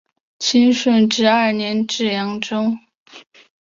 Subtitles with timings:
[0.39, 2.73] 清顺治二年至扬州。